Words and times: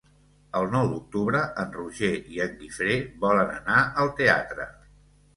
El 0.59 0.63
nou 0.75 0.87
d'octubre 0.93 1.41
en 1.63 1.75
Roger 1.75 2.09
i 2.37 2.41
en 2.45 2.55
Guifré 2.61 2.95
volen 3.25 3.53
anar 3.57 3.83
al 4.05 4.11
teatre. 4.21 4.67